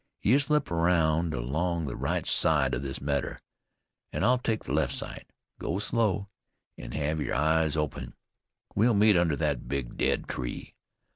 [0.23, 3.39] "You slip around along the right side of this meader,
[4.11, 5.27] an' I'll take the left side.
[5.59, 6.27] Go slow,
[6.75, 8.15] an' hev yer eyes open.
[8.73, 10.73] We'll meet under thet big dead tree.